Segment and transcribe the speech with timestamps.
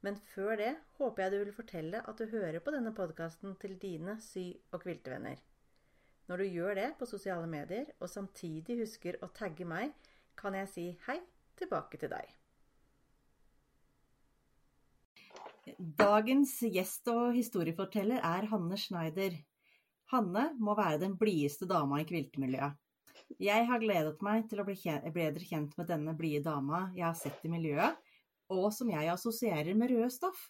[0.00, 3.76] Men før det håper jeg du vil fortelle at du hører på denne podkasten til
[3.80, 5.36] dine sy- og kviltevenner.
[6.30, 9.92] Når du gjør det på sosiale medier, og samtidig husker å tagge meg,
[10.38, 11.18] kan jeg si hei
[11.58, 12.28] tilbake til deg.
[16.00, 19.34] Dagens gjest og historieforteller er Hanne Schneider.
[20.14, 22.78] Hanne må være den blideste dama i kviltemiljøet.
[23.38, 24.74] Jeg har gledet meg til å bli
[25.14, 27.98] bedre kjent med denne blide dama jeg har sett i miljøet,
[28.50, 30.48] og som jeg assosierer med røde stoff.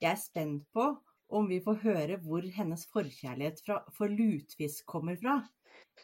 [0.00, 0.90] Jeg er spent på
[1.30, 3.62] om vi får høre hvor hennes forkjærlighet
[3.94, 5.40] for lutfisk kommer fra.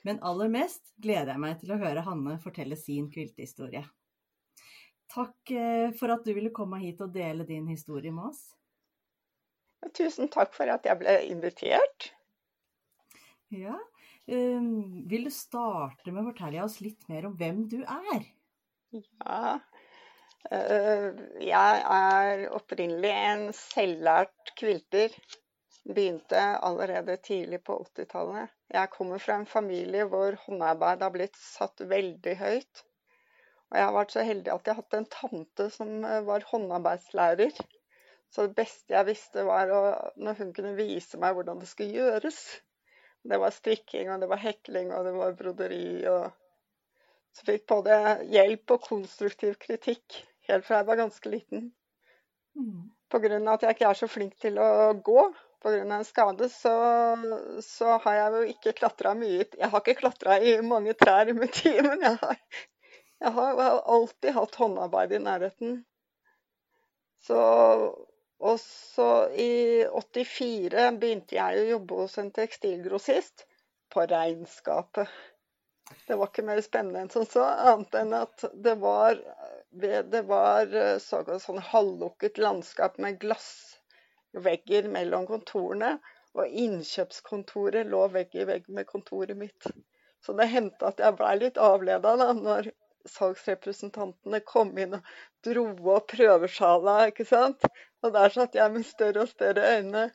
[0.06, 3.82] Men aller mest gleder jeg meg til å høre Hanne fortelle sin kviltehistorie.
[5.10, 8.42] Takk eh, for at du ville komme hit og dele din historie med oss.
[9.94, 12.10] Tusen takk for at jeg ble invitert.
[13.54, 13.76] Ja,
[14.26, 18.26] um, Vil du starte med å fortelle oss litt mer om hvem du er?
[18.96, 19.58] Ja,
[20.50, 25.14] jeg er opprinnelig en selvlært kvilter.
[25.86, 28.52] Begynte allerede tidlig på 80-tallet.
[28.74, 32.82] Jeg kommer fra en familie hvor håndarbeid har blitt satt veldig høyt.
[33.70, 36.46] Og jeg har vært så heldig at jeg har hatt en tante som eh, var
[36.50, 37.58] håndarbeidslærer.
[38.30, 39.82] Så det beste jeg visste, var å,
[40.18, 42.38] når hun kunne vise meg hvordan det skulle gjøres.
[43.26, 46.06] Det var strikking, og det var hekling, og det var broderi.
[46.06, 46.30] og
[47.34, 47.98] Så fikk både
[48.30, 51.70] hjelp og konstruktiv kritikk helt fra jeg var ganske liten.
[52.56, 52.86] Mm.
[53.12, 53.36] Pga.
[53.52, 54.68] at jeg ikke er så flink til å
[55.06, 55.20] gå
[55.62, 55.82] pga.
[55.82, 56.74] en skade, så,
[57.62, 59.44] så, har jeg jo ikke klatra mye.
[59.58, 62.42] Jeg har ikke klatra i mange trær i mitt liv, men jeg har,
[63.20, 65.78] jeg har alltid hatt håndarbeid i nærheten.
[67.26, 67.40] Så
[68.38, 73.46] og så i 84 begynte jeg å jobbe hos en tekstilgrossist
[73.92, 75.08] på regnskapet.
[76.06, 79.16] Det var ikke mer spennende enn som så, annet enn at det var,
[79.82, 80.72] det var
[81.02, 85.96] sånn halvlukket landskap med glassvegger mellom kontorene.
[86.36, 89.70] Og innkjøpskontoret lå vegg i vegg med kontoret mitt.
[90.24, 92.68] Så det hendte at jeg blei litt avleda da, når
[93.08, 95.10] salgsrepresentantene kom inn og
[95.46, 97.64] dro opp prøvesjala, ikke sant.
[98.02, 100.08] Og der satt jeg med større og større øyne.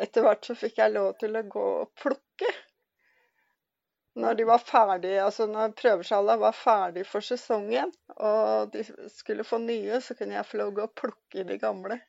[0.00, 2.52] Etter hvert så fikk jeg lov til å gå og plukke.
[4.18, 8.82] Når de var ferdige, altså når prøvesjala var ferdig for sesongen, og de
[9.14, 12.00] skulle få nye, så kunne jeg få lov å gå og plukke de gamle.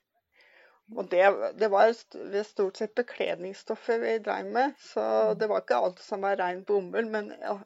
[0.98, 1.24] Og det,
[1.62, 5.04] det var stort sett bekledningsstoffer vi dreiv med, så
[5.40, 7.08] det var ikke alt som var rein bomull.
[7.14, 7.60] Men jeg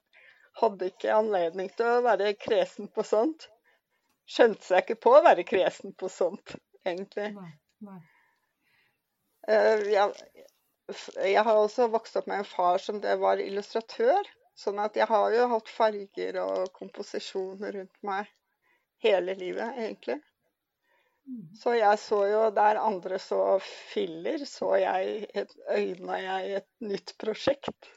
[0.61, 3.47] hadde ikke anledning til å være kresen på sånt.
[4.29, 7.31] Skjønte seg ikke på å være kresen på sånt egentlig.
[7.37, 7.51] Nei,
[7.87, 8.01] nei.
[9.45, 10.45] Uh, jeg,
[10.87, 14.27] jeg, har også vokst opp med en far som det var illustratør.
[14.55, 18.29] Sånn at jeg har jo hatt farger og komposisjoner rundt meg
[19.03, 20.21] hele livet, egentlig.
[21.25, 21.43] Mm.
[21.59, 27.15] Så jeg så jo der andre så filler, så jeg et, øyna jeg et nytt
[27.21, 27.89] prosjekt.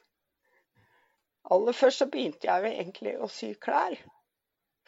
[1.53, 3.95] Aller først så begynte jeg jo egentlig å sy klær.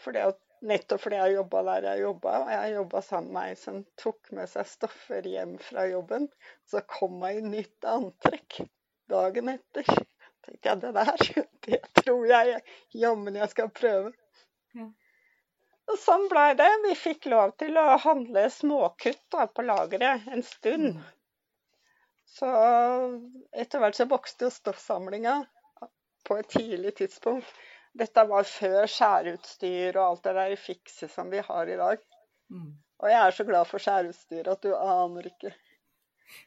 [0.00, 3.50] For det at Nettopp fordi jeg jobba der jeg jobba, og jeg jobba sammen med
[3.50, 6.28] ei som tok med seg stoffer hjem fra jobben.
[6.68, 8.60] Så kom jeg i nytt antrekk
[9.10, 9.88] dagen etter.
[10.44, 11.30] tenkte jeg det der,
[11.66, 12.60] det tror jeg
[13.02, 14.12] jammen jeg skal prøve.
[14.76, 14.90] Ja.
[15.90, 16.68] Og sånn blei det.
[16.84, 21.00] Vi fikk lov til å handle småkutt da, på lageret en stund.
[21.00, 21.08] Mm.
[22.30, 22.50] Så
[23.50, 25.40] etter hvert så vokste jo stoffsamlinga
[26.28, 27.48] på et tidlig tidspunkt.
[27.98, 32.02] Dette var før skjæreutstyr og alt det der fikse som vi har i dag.
[32.50, 32.70] Mm.
[33.00, 35.54] Og jeg er så glad for skjæreutstyr at du aner ikke.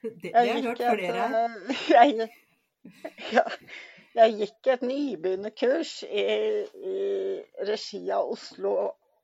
[0.01, 1.57] Det, det har jeg hørt flere her.
[1.95, 2.29] Jeg,
[3.31, 3.43] ja,
[4.15, 6.23] jeg gikk et nybegynnerkurs i,
[6.91, 6.97] i
[7.67, 8.73] regi av Oslo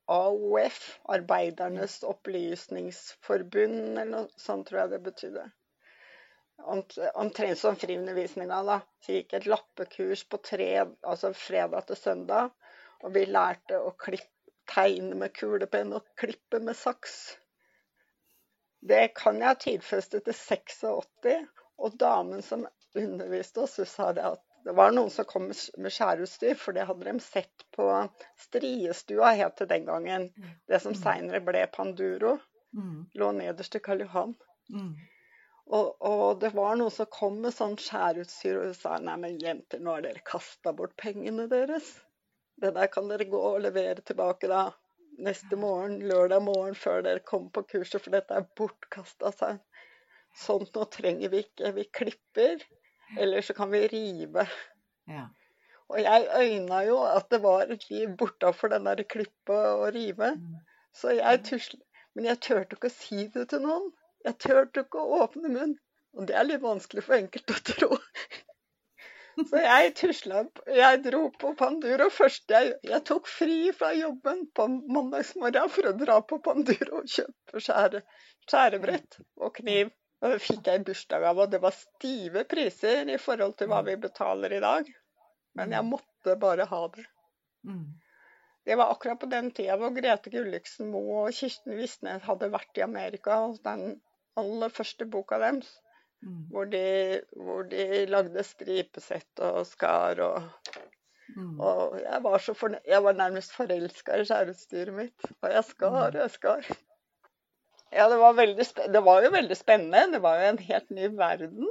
[0.10, 0.80] AOF,
[1.15, 5.45] Arbeidernes opplysningsforbund, eller noe sånt tror jeg det betydde
[6.66, 8.80] omtrent som friundervisninga, da.
[9.06, 10.72] Så gikk et lappekurs på tre,
[11.02, 12.52] altså fredag til søndag.
[13.04, 14.28] Og vi lærte å klippe,
[14.70, 17.16] tegne med kulepenn og klippe med saks.
[18.80, 21.24] Det kan jeg tidfeste til 86.
[21.80, 22.68] Og damen som
[23.00, 26.86] underviste oss, hun sa det at det var noen som kom med skjæreutstyr, for det
[26.86, 27.86] hadde de sett på
[28.44, 30.28] Striestua, het det den gangen.
[30.68, 31.00] Det som mm.
[31.00, 32.36] seinere ble Panduro.
[32.76, 33.08] Mm.
[33.18, 34.36] Lå nederst til Karl Johan.
[35.69, 39.81] Og, og det var noen som kom med sånn skjærutstyr og sa nei, men jenter,
[39.83, 41.92] nå har dere kasta bort pengene deres.
[42.60, 44.69] Det der kan dere gå og levere tilbake da
[45.24, 49.54] neste morgen, lørdag morgen før dere kommer på kurset, for dette er bortkasta.
[50.39, 51.74] Sånt nå trenger vi ikke.
[51.75, 52.63] Vi klipper,
[53.18, 54.48] eller så kan vi rive.
[55.10, 55.27] Ja.
[55.89, 60.36] Og jeg øyna jo at det var et liv bortafor den der klippe og rive.
[60.38, 60.60] Mm.
[60.94, 61.81] Så jeg tusla.
[62.18, 63.89] Men jeg turte ikke å si det til noen.
[64.27, 65.75] Jeg turte ikke å åpne munn.
[66.18, 68.00] Og det er litt vanskelig for enkelte å tro.
[69.39, 70.42] Så jeg tusla
[70.75, 72.50] Jeg dro på Panduro først.
[72.51, 77.63] Jeg, jeg tok fri fra jobben på mandagsmorgen for å dra på Panduro og kjøpe
[77.63, 78.01] skjære,
[78.50, 79.94] skjærebrett og kniv.
[80.19, 83.80] Og det fikk jeg i bursdagsgave, og det var stive priser i forhold til hva
[83.88, 84.89] vi betaler i dag.
[85.56, 87.06] Men jeg måtte bare ha det.
[87.63, 87.86] Mm.
[88.68, 92.81] Det var akkurat på den tida hvor Grete Gulliksen Moe og Kirsten Visnes hadde vært
[92.81, 93.39] i Amerika.
[93.48, 93.95] og Den
[94.38, 95.70] aller første boka deres,
[96.20, 96.40] Mm.
[96.52, 96.80] hvor de,
[97.31, 100.50] hvor de lagde stripesett og skar og
[101.38, 101.60] Mm.
[101.62, 105.28] Og jeg var, så fornø jeg var nærmest forelska i skjæreutstyret mitt.
[105.44, 106.66] Og jeg skar og jeg skar.
[107.94, 108.34] Ja, det var,
[108.94, 110.16] det var jo veldig spennende.
[110.16, 111.70] Det var jo en helt ny verden.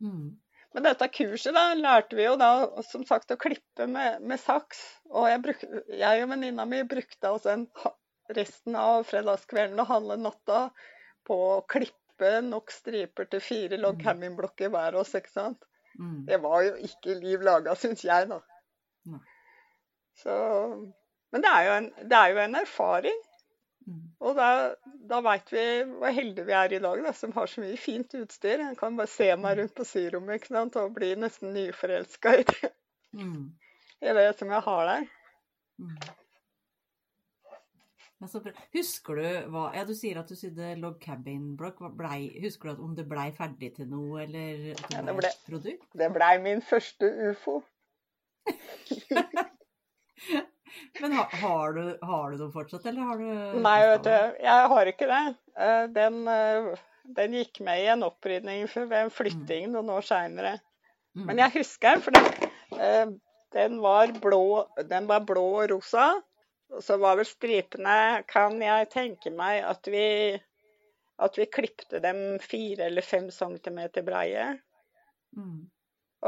[0.00, 0.34] Mm.
[0.76, 2.50] Men dette kurset da, lærte vi jo da
[2.84, 4.82] som sagt å klippe med, med saks.
[5.08, 7.64] Og jeg, bruk, jeg og venninna mi brukte altså en,
[8.36, 10.66] resten av fredagskvelden og halve natta
[11.26, 14.04] på å klippe nok striper til fire logg Mm.
[14.06, 15.14] campingblokker hver oss.
[15.18, 15.64] ikke sant?
[15.98, 16.24] Mm.
[16.28, 18.40] Det var jo ikke liv laga, syns jeg, da.
[19.12, 19.20] Nei.
[20.22, 20.32] Så,
[21.32, 23.18] men det er, jo en, det er jo en erfaring.
[23.86, 24.00] Mm.
[24.26, 24.48] Og da,
[25.06, 25.62] da veit vi
[25.92, 28.64] hvor heldige vi er i dag, da, som har så mye fint utstyr.
[28.64, 32.44] Jeg kan bare se meg rundt på syrommet ikke sant, og bli nesten nyforelska i
[32.52, 32.72] det,
[33.16, 33.52] Mm.
[34.08, 35.04] i det som jeg har der.
[35.80, 35.92] Mm.
[38.20, 38.52] Ja, så bra.
[38.72, 41.82] Husker du hva Ja, du sier at du sydde log cabin block.
[41.98, 45.16] Blei, husker du at om det blei ferdig til noe, eller at Ja, det det
[45.18, 45.88] ble- et produkt?
[46.02, 47.58] Det blei min første ufo.
[51.00, 54.14] Men har, har, du, har du dem fortsatt, eller har du Nei, vet du,
[54.44, 55.20] jeg har ikke det.
[55.66, 56.70] Eh, Den, eh,
[57.16, 60.56] den gikk med i en opprydning ved en flytting noen år seinere.
[61.16, 61.26] Mm.
[61.28, 63.06] Men jeg husker, for den, eh,
[63.56, 64.42] den, var blå,
[64.90, 66.08] den var blå og rosa.
[66.82, 70.40] Så var vel stripene Kan jeg tenke meg at vi
[71.18, 74.58] at vi klipte dem fire eller fem centimeter breie.
[75.32, 75.62] Mm.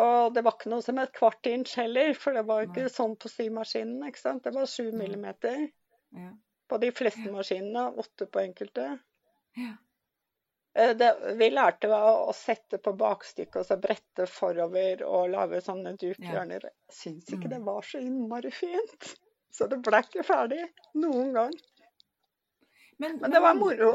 [0.00, 2.93] Og det var ikke noe som et kvart inch heller, for det var ikke Nei.
[2.95, 4.06] sånn på symaskinen.
[4.09, 4.45] ikke sant?
[4.49, 5.67] Det var sju millimeter
[6.17, 6.31] Ja.
[6.73, 8.99] på de fleste maskinene, åtte på enkelte.
[9.61, 9.75] Ja.
[10.75, 15.61] Eh, Det, vi lærte å, å sette på bakstykket og så brette forover og lage
[15.69, 16.65] sånne dukhjørner.
[16.65, 17.50] Jeg syns ikke Mm.
[17.59, 19.15] det var så innmari fint.
[19.55, 20.61] Så det ble ikke ferdig
[20.99, 21.53] noen gang.
[22.99, 23.93] Men det var moro.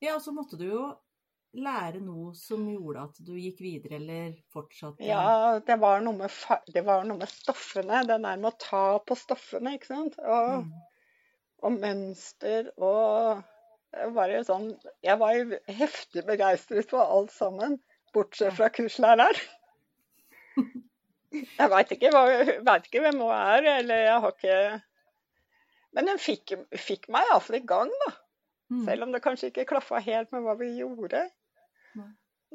[0.00, 0.84] Ja, og så måtte du jo
[1.60, 5.02] lære noe som gjorde at du gikk videre, eller fortsatte.
[5.04, 6.30] Ja, det var noe med,
[6.72, 8.04] det var noe med stoffene.
[8.06, 10.18] Det der med å ta på stoffene, ikke sant.
[10.22, 10.70] Og, Mm.
[11.62, 13.42] og mønster og
[13.90, 14.68] det var jo sånn
[15.02, 17.80] Jeg var jo heftig begeistret for alt sammen,
[18.14, 19.34] bortsett fra kurslæreren.
[21.30, 24.56] Jeg veit ikke, ikke hvem hun er, eller jeg har ikke
[25.94, 28.10] Men hun fikk, fikk meg iallfall i gang, da.
[28.70, 28.84] Mm.
[28.86, 31.24] Selv om det kanskje ikke klaffa helt med hva vi gjorde.
[31.98, 32.10] Nei.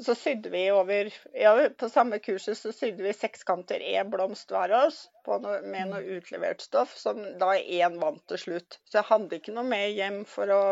[0.05, 1.07] Så sydde vi over
[1.39, 5.61] ja, På samme kurset så sydde vi sekskanter én blomst hver av oss på noe,
[5.63, 8.79] med noe utlevert stoff, som da én vant til slutt.
[8.83, 10.63] Så jeg hadde ikke noe med hjem for å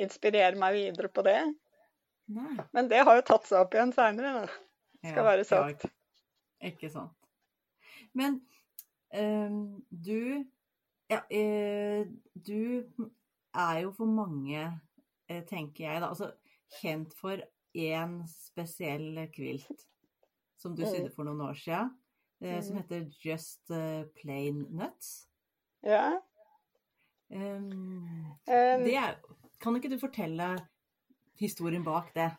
[0.00, 1.40] inspirere meg videre på det.
[2.34, 2.54] Nei.
[2.72, 4.62] Men det har jo tatt seg opp igjen seinere, da.
[5.04, 5.86] Skal Ja, være sagt.
[5.90, 7.14] Ja, ikke sant.
[8.14, 8.40] Men
[9.14, 10.44] um, du
[11.10, 12.84] Ja, uh, du
[13.54, 14.62] er jo for mange,
[15.30, 16.30] uh, tenker jeg, da, altså
[16.80, 17.42] kjent for
[17.76, 19.84] én spesiell kvilt
[20.56, 20.88] som du Mm.
[20.88, 21.90] sydde for noen år siden,
[22.40, 22.82] eh, som Mm.
[22.82, 23.68] heter Just
[24.16, 25.28] Plain Nuts.
[25.82, 26.20] Ja.
[27.28, 29.18] Um, det er,
[29.60, 30.68] kan ikke du fortelle
[31.40, 32.30] historien bak det?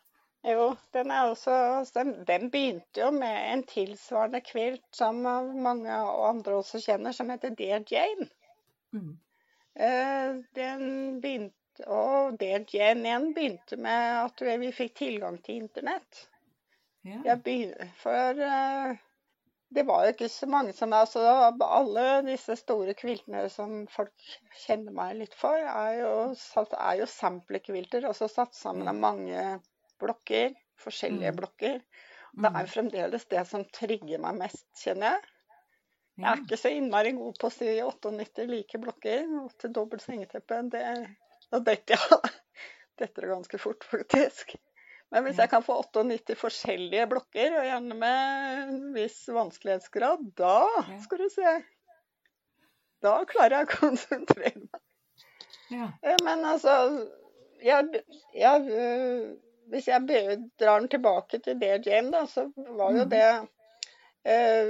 [0.45, 1.53] Jo, den også
[1.95, 7.55] den, den begynte jo med en tilsvarende kvilt som mange andre også kjenner, som heter
[7.57, 8.27] Dear Jane.
[8.93, 9.15] Mm.
[9.75, 10.83] Eh, den
[11.23, 16.27] begynte, og Dear Jane igjen begynte med at vi fikk tilgang til internett.
[17.05, 17.17] Ja.
[17.25, 18.95] Jeg begyn- for eh,
[19.75, 21.19] det var jo ikke så mange som altså,
[21.65, 24.13] Alle disse store kviltene som folk
[24.65, 26.13] kjenner meg litt for, er jo,
[26.77, 29.41] er jo samplekvilter, også satt sammen av mange
[30.01, 30.53] blokker.
[30.81, 31.37] Forskjellige Mm.
[31.39, 31.79] blokker.
[32.35, 35.21] Det er er fremdeles det som trigger meg mest, kjenner jeg.
[36.17, 40.03] Jeg er ikke så innmari god på å si 98 like blokker og til dobbelt
[40.03, 40.61] sengeteppe.
[40.71, 40.83] Det,
[41.51, 42.19] da detter jeg
[42.99, 44.55] detter det ganske fort, faktisk.
[45.11, 50.55] Men hvis jeg kan få 98 forskjellige blokker, og gjerne med en viss vanskelighetsgrad, da
[51.03, 51.55] skal du se.
[53.03, 54.81] Da klarer jeg å konsentrere meg.
[55.71, 55.89] Ja.
[56.03, 56.73] Eh, Men altså
[57.63, 58.01] jeg,
[58.35, 59.35] jeg, øh,
[59.71, 60.01] Hvis jeg
[60.59, 63.09] drar den tilbake til det, Jane, da, så var jo Mhm.
[63.09, 63.47] det
[64.25, 64.67] eh,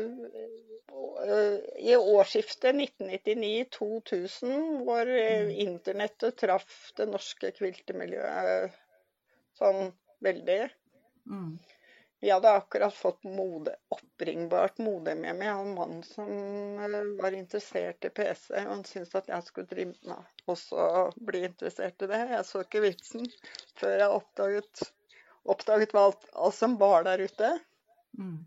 [1.25, 5.49] øh, I årsskiftet 1999-2000, hvor eh, Mhm.
[5.67, 8.71] internettet traff det norske kviltemiljøet
[9.59, 10.69] sånn veldig.
[11.25, 11.59] Mm.
[12.24, 15.45] Vi hadde akkurat fått mode, oppringbart modem hjemme.
[15.45, 16.31] Jeg hadde en mann som
[16.79, 20.88] eh, var interessert i PC, og han syntes at jeg skulle drive med også
[21.27, 22.22] bli interessert i det.
[22.31, 23.27] Jeg så ikke vitsen
[23.77, 24.84] før jeg oppdaget,
[25.43, 27.51] oppdaget alt, alt som var der ute.
[28.17, 28.43] Mm.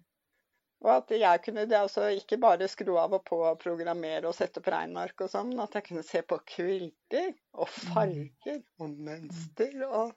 [0.86, 4.36] Og at jeg kunne det, altså ikke bare skru av og på og programmere og
[4.36, 8.94] sette opp regneark og sånn, men at jeg kunne se på kvilter og farger og
[9.08, 9.74] mønster.
[9.88, 10.14] Og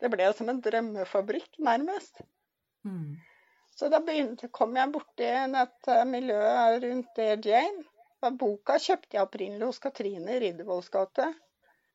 [0.00, 2.22] det ble som en drømmefabrikk, nærmest.
[2.84, 3.16] Mm.
[3.74, 6.40] Så da begynte, kom jeg borti et miljø
[6.84, 7.84] rundt der, Jane.
[8.38, 11.26] Boka kjøpte jeg opprinnelig hos Katrine i Riddervolls gate.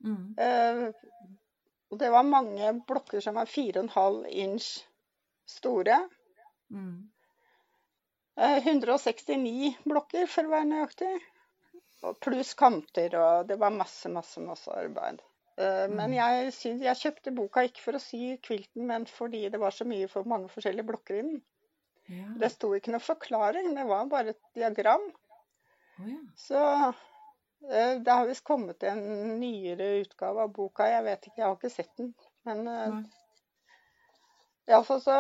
[0.06, 0.36] Mm.
[0.38, 0.84] Eh,
[1.90, 4.68] og det var mange blokker som var 4,5 inch
[5.50, 5.98] store.
[6.70, 7.10] Mm.
[8.38, 11.16] Eh, 169 blokker, for å være nøyaktig.
[12.08, 15.20] Og Pluss kanter, og det var masse, masse, masse arbeid.
[15.60, 16.16] Eh, Men Mm.
[16.16, 19.86] jeg, synes, jeg kjøpte boka ikke for å sy kvilten, men fordi det var så
[19.86, 21.42] mye for mange forskjellige blokker i den.
[22.10, 22.28] Ja.
[22.40, 25.04] Det sto ikke noe forklaring, det var bare et diagram.
[26.00, 26.20] Oh, ja.
[26.40, 26.62] Så
[27.70, 29.04] eh, det har visst kommet en
[29.42, 30.88] nyere utgave av boka.
[30.88, 32.14] Jeg vet ikke, jeg har ikke sett den.
[32.48, 33.04] Men eh, Nei.
[34.72, 35.18] iallfall så,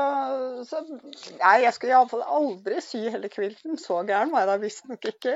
[0.70, 3.78] så Nei, jeg skulle iallfall aldri sy hele kvilten.
[3.78, 5.36] Så gæren var jeg da visstnok ikke.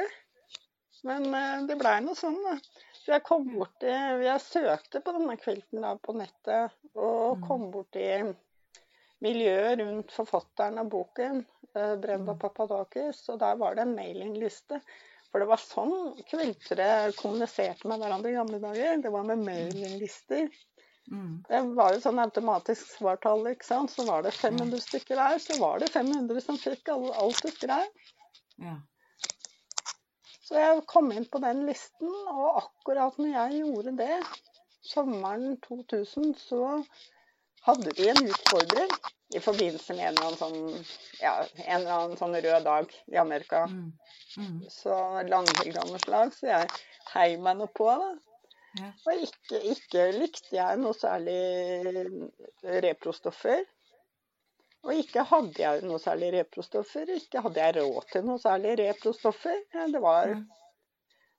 [1.03, 2.55] Men det blei noe sånn, da.
[3.03, 7.47] Så jeg kom borti Jeg søkte på denne kvilten da på nettet, og Mm.
[7.47, 8.35] kom borti
[9.23, 11.45] miljøet rundt forfatteren av boken,
[11.75, 12.39] eh, Brenda Mm.
[12.39, 14.81] Papadakis, og der var det en mailingliste.
[15.31, 19.01] For det var sånn kviltere kommuniserte med hverandre i gamle dager.
[19.01, 20.49] Det var med mailinglister.
[21.11, 21.43] Mm.
[21.47, 23.91] Det var jo sånn automatisk svartall, ikke sant.
[23.91, 27.87] Så var det 500 stykker der, så var det 500 som fikk alt du skrev.
[28.61, 28.77] Ja.
[30.53, 34.17] Så jeg kom inn på den listen, og akkurat når jeg gjorde det,
[34.85, 36.59] sommeren 2000, så
[37.65, 38.93] hadde vi en utfordrer
[39.33, 40.85] i forbindelse med en eller annen sånn,
[41.23, 41.31] ja,
[41.63, 43.63] en eller annen sånn rød dag i Amerika.
[43.71, 43.87] Mm.
[44.37, 44.59] Mm.
[44.69, 44.99] Så
[45.31, 46.69] langhelgeanslag, så jeg
[47.15, 48.13] heiv meg nå på, da.
[48.77, 48.93] Ja.
[49.09, 52.05] Og ikke, ikke likte jeg noe særlig
[52.85, 53.65] reprostoffer.
[54.83, 57.07] Og ikke hadde jeg noe særlig reprostoffer.
[57.15, 59.61] Ikke hadde jeg råd til noe særlig reprostoffer.
[59.93, 60.33] Det var,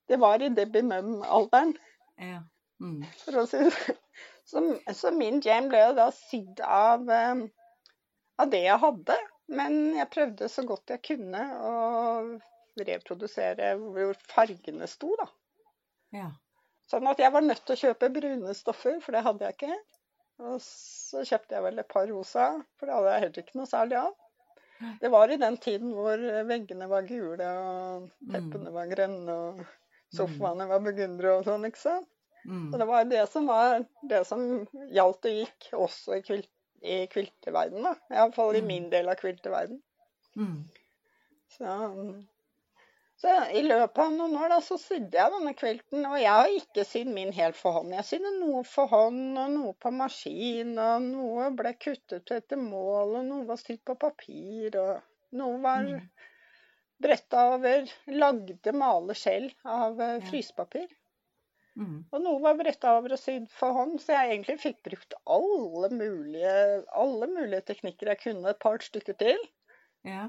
[0.09, 1.77] det var i Debbie Mum-alderen,
[2.21, 2.41] Ja.
[2.83, 3.05] Mm.
[3.15, 3.71] si sånn.
[4.45, 4.61] Så,
[4.93, 7.45] så min jam ble jo da sydd av, eh,
[8.43, 9.17] av det jeg hadde.
[9.53, 11.73] Men jeg prøvde så godt jeg kunne å
[12.89, 15.29] reprodusere hvor fargene sto, da.
[16.17, 16.31] Ja.
[16.91, 19.79] Sånn at jeg var nødt til å kjøpe brune stoffer, for det hadde jeg ikke.
[20.43, 22.49] Og så kjøpte jeg vel et par rosa,
[22.79, 24.15] for det hadde jeg heller ikke noe særlig av.
[25.01, 29.63] Det var i den tiden hvor veggene var gule, og teppene var grønne, og
[30.15, 32.09] sofaene var burgundere og sånn, ikke sant.
[32.45, 32.67] Mm.
[32.73, 34.43] Så det var det som var det som
[34.93, 36.51] gjaldt og gikk også i, kvilt,
[36.85, 37.97] i kvilteverdenen.
[38.13, 38.67] Iallfall i Mm.
[38.69, 39.81] min del av kvilteverdenen.
[40.37, 40.59] Mm.
[41.55, 41.65] Så,
[43.23, 46.51] så i løpet av noen år da, så sydde jeg denne kvilten, og jeg har
[46.59, 47.95] ikke sydd min helt for hånd.
[47.97, 53.17] Jeg sydde noe for hånd, og noe på maskin, og noe ble kuttet etter mål,
[53.21, 56.09] og noe var sydd på papir, og noe var Mm.
[57.05, 57.89] bretta over
[58.23, 60.89] lagde maleskjell av eh, frysepapir.
[61.79, 62.05] Mm.
[62.15, 65.91] Og noe var bretta over og sydd for hånd, så jeg egentlig fikk brukt alle
[65.95, 66.55] mulige,
[67.05, 69.43] alle mulige teknikker jeg kunne et par stykker til.
[70.05, 70.29] Ja.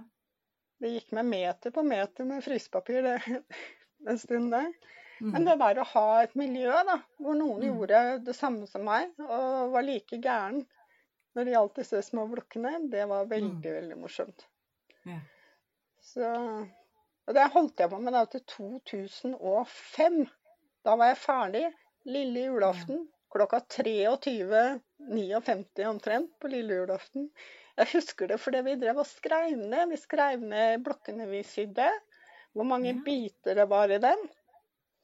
[0.81, 3.21] Det gikk med meter på meter med frysepapir det,
[4.09, 4.73] en stund der.
[5.21, 5.29] Mm.
[5.31, 7.67] Men det der å ha et miljø da, hvor noen Mm.
[7.69, 10.65] gjorde det samme som meg, og var like gæren
[11.35, 13.75] når det gjaldt disse små blokkene, det var veldig, Mm.
[13.79, 14.43] veldig morsomt.
[15.07, 15.21] Yeah.
[16.01, 16.27] Så,
[17.27, 20.25] og det holdt jeg på med da til 2005.
[20.85, 21.65] Da var jeg ferdig
[22.05, 27.29] lille julaften klokka 23.59 omtrent på lille julaften.
[27.75, 29.89] Jeg husker det fordi vi drev og skrev ned.
[29.91, 31.89] Vi skrev ned blokkene vi sydde,
[32.55, 33.01] hvor mange Ja.
[33.05, 34.21] biter det var i dem,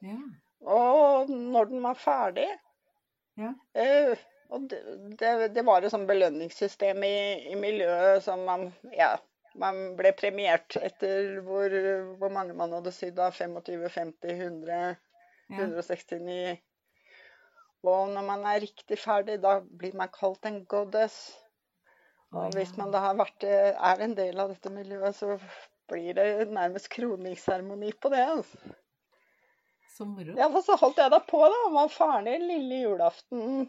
[0.01, 0.17] Ja.
[0.61, 2.47] og når den var ferdig.
[3.37, 3.51] Ja.
[3.75, 4.15] Uh,
[4.51, 4.79] og det,
[5.19, 9.17] det, det var et sånn belønningssystem i, i miljøet som man Ja,
[9.55, 11.71] man ble premiert etter hvor,
[12.19, 13.31] hvor mange man hadde sydd av.
[13.35, 14.97] 25, 50, 100,
[15.51, 15.57] Ja.
[15.59, 16.59] 169.
[17.83, 21.33] Og når man er riktig ferdig, da blir man kalt en goddess.
[22.31, 25.35] Og hvis man da har vært, eh, er en del av dette miljøet, så
[25.91, 28.23] blir det nærmest kroningsseremoni på det.
[28.37, 28.75] altså.
[29.97, 30.37] Så moro.
[30.37, 31.59] Ja, for så holdt jeg da på, da.
[31.67, 33.67] og Var ferdig lille julaften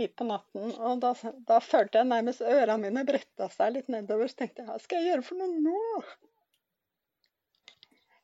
[0.00, 0.72] midt på natten.
[0.78, 1.12] Og da,
[1.48, 4.30] da følte jeg nærmest ørene mine bretta seg litt nedover.
[4.30, 5.84] Så tenkte jeg hva skal jeg gjøre for noe nå?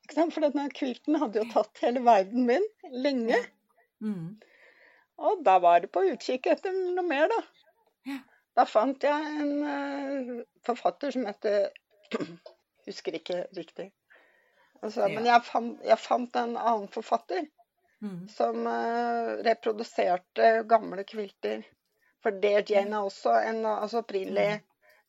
[0.06, 0.32] Ikke sant?
[0.32, 2.64] For denne kvilten hadde jo tatt hele verden min
[3.04, 3.42] lenge.
[4.00, 4.38] Mm.
[5.26, 7.42] Og da var det på utkikk etter noe mer, da.
[8.08, 8.18] Ja.
[8.56, 11.68] Da fant jeg en eh, forfatter som heter
[12.86, 13.90] Husker ikke riktig.
[14.82, 15.08] Altså, Ja.
[15.14, 17.46] Men jeg fant, jeg fant en annen forfatter
[18.02, 18.28] Mm.
[18.28, 21.62] som eh, reproduserte gamle kvilter.
[22.22, 24.60] For det Jane er også en altså opprinnelig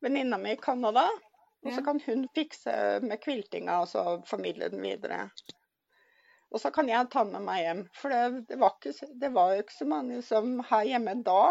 [0.04, 1.08] venninna mi i Canada.
[1.66, 2.74] Og så kan hun fikse
[3.04, 5.26] med kviltinga og så formidle den videre.
[6.54, 7.82] Og så kan jeg ta den med meg hjem.
[7.98, 11.42] For det, det, var ikke, det var jo ikke så mange som her hjemme da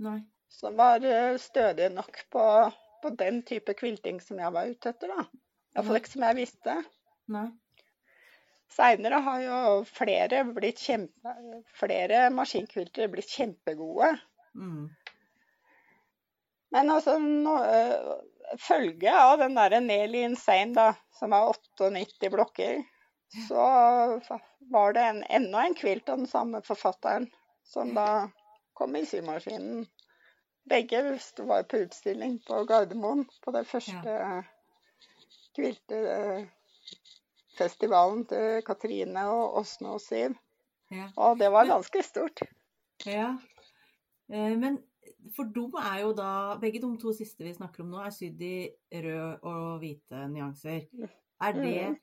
[0.00, 0.20] Nei.
[0.52, 2.44] som var eh, stødige nok på,
[3.02, 5.12] på den type kvilting som jeg var ute etter.
[5.12, 5.26] da.
[5.74, 6.78] Iallfall ikke som jeg visste.
[7.30, 7.48] Nei.
[8.70, 11.34] Seinere har jo flere blitt kjempe,
[11.74, 14.12] flere maskinkviltere blitt kjempegode.
[14.54, 14.84] Mm.
[16.70, 22.84] Men altså, nå, eh, følge av den derre Nelly Insane, da, som er 98 blokker,
[23.48, 23.64] så
[24.70, 27.26] var det en, enda en kvilt av den samme forfatteren
[27.66, 28.28] som da
[28.78, 29.86] kom i symaskinen.
[30.70, 31.02] Begge
[31.38, 34.16] var på utstilling på Gardermoen på det første
[37.60, 40.36] kviltefestivalen til Katrine og Åsne og Siv.
[40.90, 41.08] Ja.
[41.16, 42.40] Og det var ganske stort.
[43.06, 43.36] ja.
[44.32, 44.78] Eh, Men
[45.36, 48.40] for dem er jo da Begge de to siste vi snakker om nå, er sydd
[48.40, 50.86] i rød og hvite nyanser.
[51.42, 51.96] Er det, Mhm.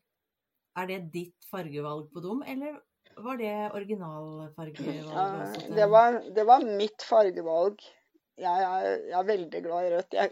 [0.77, 2.81] er det ditt fargevalg på dem, eller
[3.17, 7.79] var det originalfargevalget Ja, det, var, det var mitt fargevalg.
[8.37, 10.13] Jeg er, jeg er veldig glad i rødt.
[10.13, 10.31] Jeg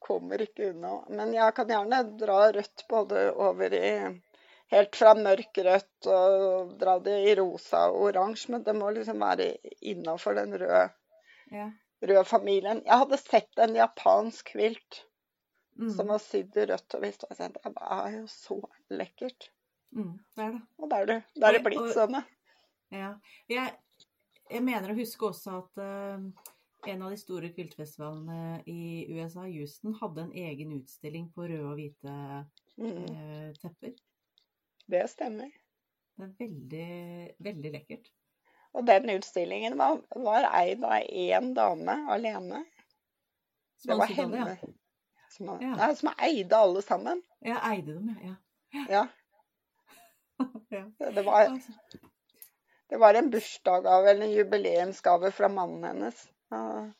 [0.00, 1.00] kommer ikke unna.
[1.08, 4.20] Men jeg kan gjerne dra rødt både over i
[4.72, 8.50] Helt fra mørk rødt og dra det i rosa og oransje.
[8.54, 9.52] Men det må liksom være
[9.86, 10.88] innafor den røde,
[11.52, 11.68] Ja.
[12.02, 12.82] røde familien.
[12.84, 15.04] Jeg hadde sett en japansk kvilt
[15.78, 15.90] Mm.
[15.92, 17.22] som var sydd i rødt og hvitt.
[17.24, 18.56] Og jeg tenkte det er jo så
[18.90, 19.50] lekkert.
[19.92, 20.62] Mm, det er det.
[20.78, 22.16] Og da er det, det, er det blitt sånn.
[22.90, 23.10] ja.
[23.48, 23.74] Jeg,
[24.50, 26.24] jeg mener å huske også at uh,
[26.86, 31.76] en av de store kviltfestivalene i USA, Houston, hadde en egen utstilling på røde og
[31.78, 32.16] hvite
[32.76, 33.94] Mm, eh, tepper.
[34.90, 35.50] Det stemmer.
[36.16, 38.10] Det er veldig, veldig lekkert.
[38.76, 42.64] Og den utstillingen var, var eid av én dame alene.
[43.80, 44.40] Som Det var henne.
[44.42, 44.74] alle, henne.
[45.36, 45.74] Som, Ja.
[45.76, 47.22] nei, som eide alle sammen.
[47.44, 47.58] ja.
[47.72, 48.34] Eide dem, ja.
[48.72, 48.84] Ja.
[48.90, 49.06] ja.
[51.14, 51.72] Det var, Altså,
[52.90, 56.28] det var en bursdagsgave eller en jubileumsgave fra mannen hennes.
[56.50, 56.92] ja,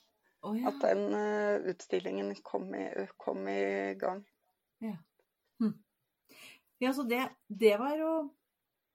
[0.42, 0.68] ja.
[0.68, 4.24] At den eh, utstillingen kom i, kom i gang.
[4.80, 4.96] ja.
[6.94, 8.10] Så det, det var jo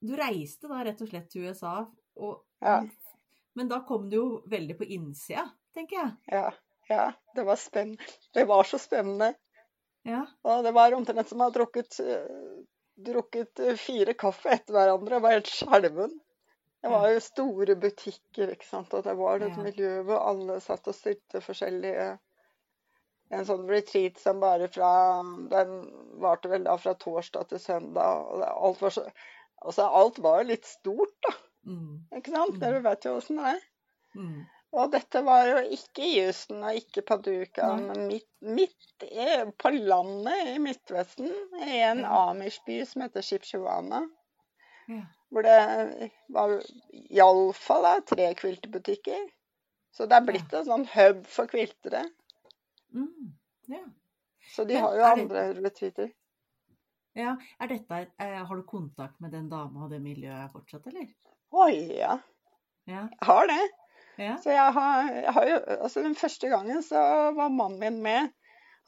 [0.01, 1.85] Du reiste da rett og slett til USA
[2.17, 2.81] og Ja.
[3.55, 5.43] Men da kom du jo veldig på innsida,
[5.75, 6.11] tenker jeg.
[6.31, 6.51] Ja,
[6.89, 8.03] ja, det var spennende.
[8.33, 9.33] Det var så spennende.
[10.07, 10.21] Ja.
[10.47, 12.63] Og det var omtrent som å ha drukket, eh,
[12.95, 15.15] drukket eh, fire kaffe etter hverandre.
[15.19, 16.15] og var helt skjelven.
[16.81, 18.93] Det var jo store butikker, ikke sant.
[18.97, 19.63] Og det var et Ja.
[19.63, 22.07] miljø hvor alle satt og stilte forskjellige
[23.31, 24.89] En sånn retreat som bare fra
[25.51, 25.69] Den
[26.19, 28.25] varte vel da fra torsdag til søndag.
[28.33, 29.05] Og alt var så
[29.61, 31.31] Altså, alt var jo litt stort, da.
[31.69, 31.97] Mm.
[32.17, 32.55] Ikke sant?
[32.55, 32.61] Mm.
[32.63, 33.59] Dere vet jo åssen det er.
[34.17, 34.39] Mm.
[34.73, 37.83] Og dette var jo ikke i Houston og ikke Paduka, Nei.
[37.91, 41.29] men midt, midt i- på landet i Midtvesten,
[41.61, 42.31] i en Ja.
[42.31, 44.01] Amish-by som heter Shipshuana.
[44.89, 45.03] Ja.
[45.31, 46.57] Hvor det var
[47.11, 49.29] iallfall tre kviltebutikker.
[49.93, 52.05] Så det er blitt en sånn hub for kviltere.
[52.93, 53.34] Mm.
[53.71, 53.84] Ja.
[54.56, 56.10] Så de Men har jo det- andre retreater.
[57.15, 57.36] ja.
[57.69, 61.08] Dette, er, har du kontakt med den dama og det miljøet fortsatt, eller?
[61.51, 62.17] Oi, ja.
[62.88, 63.08] Ja.
[63.08, 63.62] Jeg har det.
[64.17, 64.36] Ja.
[64.43, 66.99] Så jeg har, jeg har jo Altså, den første gangen så
[67.36, 68.32] var mannen min med.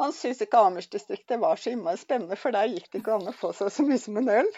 [0.02, 3.34] Han syntes ikke Amersdistriktet var så innmari spennende, for der gikk det ikke an å
[3.38, 4.50] få seg så mye som en øl.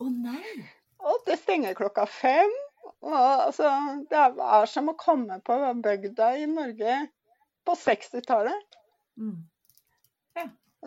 [0.00, 0.64] Å nei!
[1.04, 2.52] Og det stenger klokka fem.
[3.04, 3.68] Og altså,
[4.10, 6.98] det er som å komme på bygda i Norge
[7.64, 8.78] på 60-tallet.
[9.20, 9.42] Mm.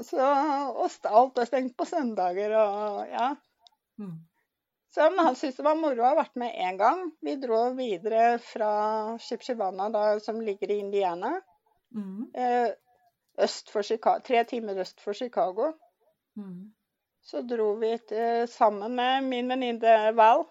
[0.04, 3.32] Så, og alt er stengt på søndager og ja.
[3.98, 4.18] Mm.
[4.94, 7.02] Så han syntes det var moro å ha vært med én gang.
[7.26, 8.70] Vi dro videre fra
[9.22, 11.32] Shipshivana, da, som ligger i Indiana.
[11.96, 12.28] Mm.
[12.34, 12.70] Eh,
[13.42, 15.72] øst for Chicago, tre timer øst for Chicago.
[16.38, 16.70] Mm.
[17.26, 20.46] Så dro vi til, sammen med min venninne Val,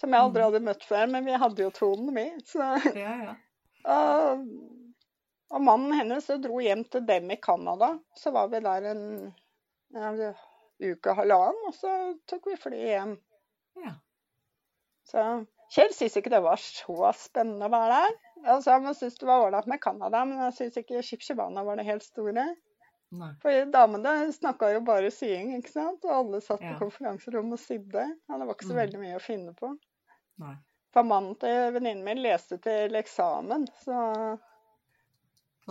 [0.00, 0.46] som jeg aldri Mhm.
[0.52, 2.28] hadde møtt før, men vi hadde jo tonen, vi.
[2.46, 2.62] Så,
[2.94, 3.34] Ja, ja.
[3.84, 4.46] og,
[5.50, 7.94] og mannen hennes dro hjem til dem i Canada.
[8.16, 9.04] Så var vi der en
[9.94, 10.10] ja,
[10.80, 11.92] uke og halvannen, og så
[12.28, 13.14] tok vi fly hjem.
[13.84, 13.94] ja.
[15.08, 15.22] Så
[15.72, 18.14] Kjell syntes ikke det var så spennende å være der.
[18.54, 21.84] Altså, Han syntes det var ålreit med Canada, men jeg syntes ikke Shipshibana var det
[21.88, 22.44] helt store.
[23.10, 23.28] Nei.
[23.42, 26.04] For damene snakka jo bare sying, ikke sant?
[26.04, 26.74] Og alle satt Ja.
[26.74, 28.04] i konferanserom og sydde.
[28.28, 28.80] Ja, det var ikke så Mm.
[28.82, 29.70] veldig mye å finne på.
[30.38, 30.54] Nei.
[30.92, 34.38] For mannen til venninnen min leste til eksamen, så,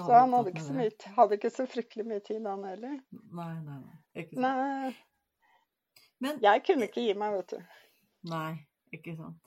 [0.06, 2.98] så han hadde ikke, så mye, hadde ikke så fryktelig mye tid, han heller.
[3.34, 4.26] Nei, nei, nei.
[4.44, 4.96] Nei,
[6.22, 7.78] Men jeg kunne ikke gi meg, vet du.
[8.32, 8.52] Nei,
[8.94, 9.40] ikke sant.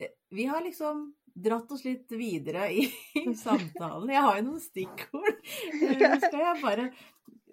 [0.00, 2.86] Eh, Vi har liksom dratt oss litt videre i,
[3.22, 4.12] i samtalen.
[4.12, 5.42] Jeg har jo noen stikkord.
[5.72, 6.88] Eh, Nå skal jeg bare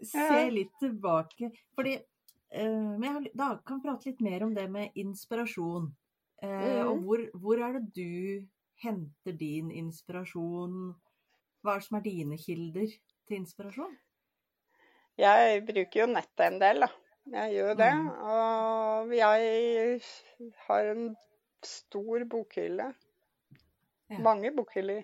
[0.03, 1.51] se litt tilbake.
[1.75, 5.91] Fordi eh, men jeg da kan vi prate litt mer om det med inspirasjon.
[6.39, 6.88] Mm.
[6.88, 8.47] Og hvor, hvor er det du
[8.79, 10.93] henter din inspirasjon?
[11.62, 12.88] Hva er det som er dine kilder
[13.28, 13.98] til inspirasjon?
[15.19, 16.89] Jeg bruker jo nettet en del, da.
[17.30, 17.89] Jeg gjør det.
[18.00, 18.08] Mm.
[18.34, 20.02] Og jeg
[20.67, 21.10] har en
[21.65, 22.88] stor bokhylle.
[24.10, 24.22] Ja.
[24.26, 25.04] Mange bokhyller.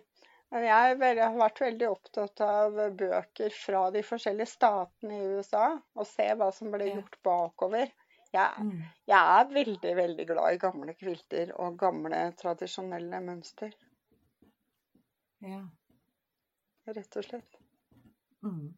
[0.54, 6.08] Men jeg har vært veldig opptatt av bøker fra de forskjellige statene i USA, og
[6.08, 7.92] se hva som ble gjort bakover.
[8.36, 8.82] Jeg, Mm.
[9.08, 13.74] jeg er veldig, veldig glad i gamle kvilter og gamle, tradisjonelle mønster,
[15.42, 15.62] Ja.
[16.94, 17.56] Rett og slett.
[18.46, 18.74] Mm.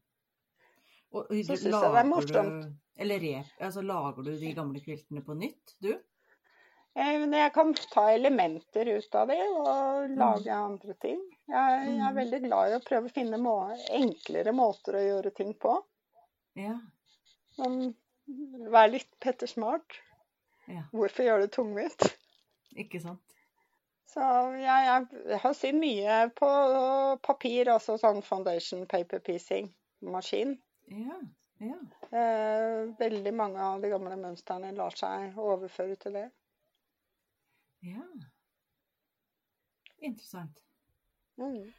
[1.12, 2.68] Og, Så synes jeg det er morsomt.
[2.68, 3.26] Du, eller
[3.60, 5.94] altså, lager du de gamle kviltene på nytt, du?
[6.98, 10.16] Jeg, jeg kan ta elementer ut av det og Mm.
[10.18, 11.20] lage andre ting.
[11.48, 12.16] Jeg, jeg er Mm.
[12.16, 13.54] veldig glad i å prøve å finne må
[13.94, 15.76] enklere måter å gjøre ting på.
[16.56, 16.80] Ja.
[17.58, 17.96] Men
[18.72, 20.00] vær litt Petter Smart.
[20.68, 20.84] Ja.
[20.92, 22.18] Hvorfor gjøre det tungvint?
[22.76, 23.22] Ikke sant?
[24.08, 24.24] Så
[24.56, 26.48] jeg, jeg har sydd mye på
[27.28, 30.54] papir, altså sånn foundation paper piecing-maskin.
[30.94, 31.18] Ja.
[31.60, 31.76] Ja.
[32.14, 36.28] Eh, veldig mange av de gamle mønstrene lar seg overføre til det.
[37.84, 38.06] ja.
[40.00, 40.54] Interessant.
[41.42, 41.74] Mm.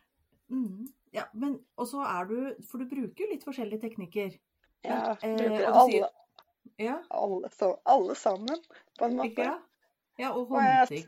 [0.50, 0.86] Mm.
[1.14, 2.36] Ja, men og så er du
[2.66, 4.32] For du bruker jo litt forskjellige teknikker.
[4.84, 8.58] Jeg bruker eh, alle, sier- Ja, alle, så, alle sammen,
[8.98, 9.46] på en ikke måte.
[9.46, 9.54] ja?
[10.18, 11.06] Ja, og Og håndting.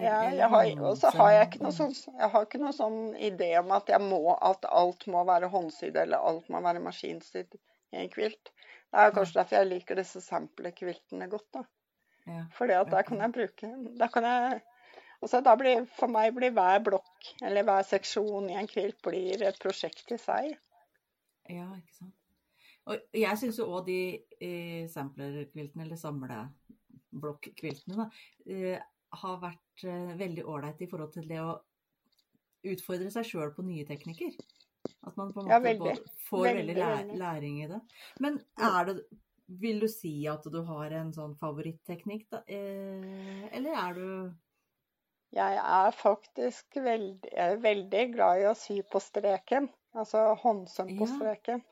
[0.00, 0.48] Ja,
[0.88, 3.90] og så har jeg ikke noe sånn, jeg har ikke noe sånn idé om at,
[3.92, 7.56] jeg må, at alt må være håndsydd eller alt må være maskinsydd
[7.94, 8.52] i en kvilt.
[8.90, 11.50] Det er kanskje derfor jeg liker disse sample-kviltene godt.
[11.56, 11.62] da.
[12.30, 12.42] Ja.
[12.56, 13.66] Fordi at der kan jeg bruke
[14.00, 14.60] da kan jeg,
[15.20, 19.42] altså da blir, For meg blir hver blokk eller hver seksjon i en kvilt blir
[19.44, 20.54] et prosjekt i seg.
[21.50, 22.16] Ja, ikke sant.
[22.84, 24.00] Og jeg syns jo òg de
[24.44, 28.06] eh, samplerkviltene, eller samleblokkviltene, da,
[28.52, 28.78] eh,
[29.22, 31.54] har vært eh, veldig ålreit i forhold til det å
[32.64, 34.32] utfordre seg sjøl på nye teknikker.
[35.04, 35.94] At man på en måte Ja, veldig.
[36.28, 37.80] får Veldig, veldig læring i det.
[38.20, 38.96] Men er det
[39.60, 42.38] Vil du si at du har en sånn favoritteknikk, da?
[42.48, 44.06] Eh, eller er du
[45.36, 49.68] Jeg er faktisk veldig, er veldig glad i å sy på streken.
[49.94, 51.12] Altså håndsøm på Ja.
[51.16, 51.62] streken.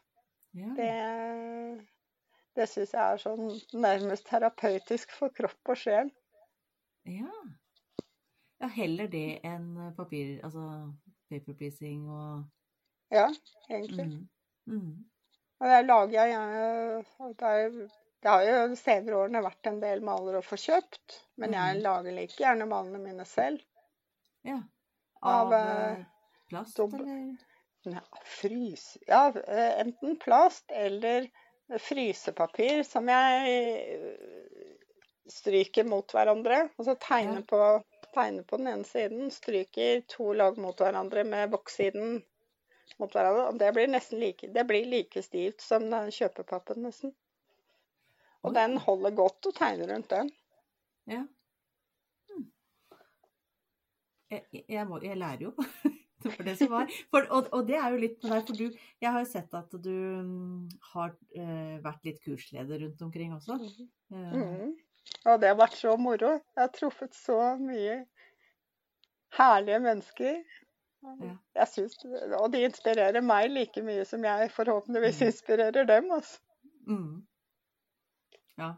[0.52, 0.74] Ja.
[0.76, 0.90] Det,
[2.59, 3.46] det syns jeg er sånn
[3.85, 6.11] nærmest terapeutisk for kropp og sjel.
[7.05, 7.31] Ja.
[8.61, 10.65] Ja, heller det enn papir, altså
[11.31, 12.45] paper pleasing og
[13.11, 13.29] Ja,
[13.71, 14.09] egentlig.
[14.09, 14.29] mm.
[14.67, 15.05] Mm.
[15.61, 17.73] Og der lager jeg jeg
[18.23, 21.81] det, har jo de senere årene vært en del maler å få kjøpt, men jeg
[21.81, 21.87] Mhm.
[21.87, 23.65] lager like gjerne malene mine selv.
[24.45, 24.59] Ja.
[25.23, 26.05] Av, Av eh,
[26.49, 27.37] plast, eller?
[27.85, 28.85] Nei, frys...
[29.09, 31.29] Ja, eh, enten plast eller
[31.81, 33.57] frysepapir som jeg
[35.30, 36.66] stryker mot hverandre.
[36.78, 37.61] Og så tegner på,
[38.14, 42.20] tegner på den ene siden, stryker to lag mot hverandre med bokssiden
[43.00, 43.48] mot hverandre.
[43.50, 47.14] Og det blir nesten like, det blir like stivt som den kjøpepappen, nesten.
[48.42, 50.30] Og den holder godt å tegne rundt den.
[51.11, 51.22] Ja.
[52.30, 52.46] Hm.
[54.32, 55.54] Jeg, jeg, må, jeg lærer jo.
[56.22, 56.90] for det som var.
[57.11, 58.64] For, og, og det er jo litt med deg, for du
[59.02, 63.58] Jeg har jo sett at du mm, har uh, vært litt kursleder rundt omkring også.
[64.12, 64.72] Uh, Mhm.
[65.27, 66.33] Og det har vært så moro.
[66.57, 68.05] Jeg har truffet så mye
[69.38, 70.43] herlige mennesker.
[71.57, 71.97] Jeg synes,
[72.38, 75.27] og de inspirerer meg like mye som jeg forhåpentligvis Mhm.
[75.33, 76.11] inspirerer dem.
[76.12, 76.38] Altså.
[76.87, 77.27] Mm.
[78.59, 78.73] Ja.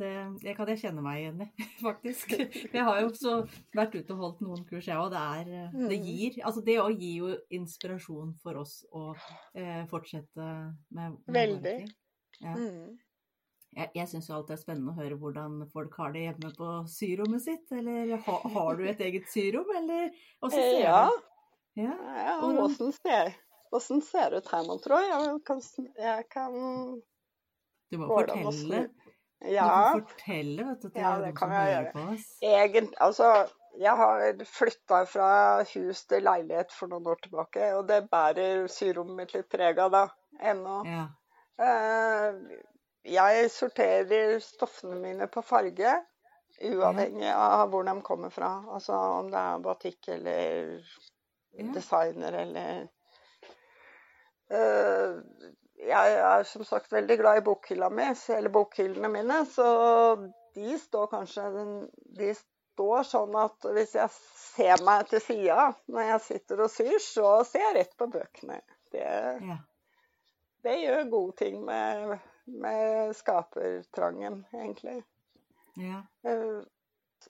[0.00, 1.48] Det, det kan jeg kjenne meg igjen i,
[1.88, 2.30] faktisk.
[2.72, 3.32] Jeg har jo også
[3.76, 5.10] vært ute og holdt noen kurs, jeg òg.
[5.12, 6.06] Det, er, eh, det Mm.
[6.06, 9.14] gir Altså det òg gir jo inspirasjon for oss å
[9.54, 10.36] eh, fortsette
[10.90, 11.74] med, med Veldig.
[12.40, 12.54] Ja.
[12.54, 12.98] Mm.
[13.76, 16.50] Jeg, jeg syns jo alltid det er spennende å høre hvordan folk har det hjemme
[16.56, 17.68] på syrommet sitt.
[17.76, 20.08] Eller ha, har du et eget syrom, eller
[20.42, 21.04] åssen ser Ja,
[21.76, 21.94] det Ja.
[22.16, 23.30] ja åssen ser,
[23.70, 24.98] hvordan ser det ut her, mon tro?
[25.06, 25.62] Jeg kan,
[26.02, 26.58] jeg kan
[27.90, 28.88] Du må fortelle.
[29.40, 29.68] Ja.
[29.70, 32.18] Du må fortelle vet du, til Ja, det kan jeg gjøre.
[32.50, 33.30] Egent, altså,
[33.78, 35.30] jeg har flytta fra
[35.70, 39.94] hus til leilighet for noen år tilbake, og det bærer syrommet mitt litt preg av
[39.94, 40.04] da,
[40.52, 40.82] ennå.
[40.90, 41.06] Ja.
[41.60, 42.34] Eh,
[43.04, 45.96] jeg sorterer stoffene mine på farge,
[46.60, 48.50] uavhengig av hvor de kommer fra.
[48.74, 50.80] Altså om det er batikk eller
[51.74, 52.88] designer eller
[54.50, 55.20] Eh,
[55.80, 59.66] Jeg er som sagt veldig glad i bokhylla mi, eller bokhyllene mine, så
[60.54, 61.44] de står kanskje
[62.18, 66.98] De står sånn at hvis jeg ser meg til sida når jeg sitter og syr,
[67.00, 68.60] så ser jeg rett på bøkene.
[68.92, 69.06] Det,
[70.66, 72.18] det gjør gode ting med,
[72.62, 75.02] med skapertrangen, egentlig.
[75.76, 76.02] ja.
[76.26, 76.60] Eh,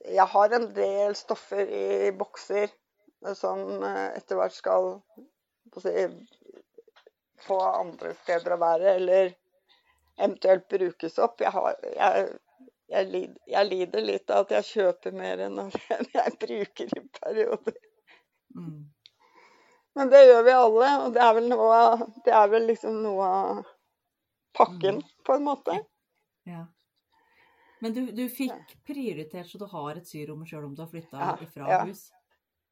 [0.07, 2.71] Jeg har en del stoffer i bokser
[3.35, 5.01] som eh, etter hvert skal
[5.83, 6.05] si,
[7.43, 9.33] få andre steder å være, eller
[10.17, 11.41] eventuelt brukes opp.
[11.41, 12.31] Jeg, har, jeg,
[12.93, 17.77] jeg, lider, jeg lider litt av at jeg kjøper mer enn jeg bruker i perioder.
[18.55, 18.81] Mm.
[19.99, 23.27] Men det gjør vi alle, og det er vel, noe, det er vel liksom noe
[23.27, 23.63] av
[24.57, 25.79] pakken, på en måte.
[26.49, 26.65] ja.
[27.81, 31.17] Men du, du fikk prioritert så du har et syrom sjøl om du har flytta
[31.17, 31.79] Ja, ifra ja.
[31.89, 32.03] hus?